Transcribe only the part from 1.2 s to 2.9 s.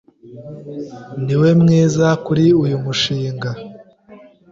Niwe mwiza kuri uyu